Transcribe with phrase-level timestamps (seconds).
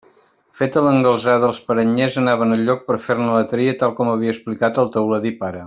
[0.59, 4.85] Feta l'engalzada els paranyers anaven al lloc per fer-ne la tria, tal com havia explicat
[4.87, 5.59] el teuladí pare.